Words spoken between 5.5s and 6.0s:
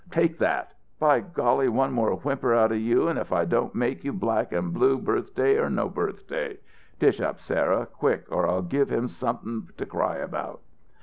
or no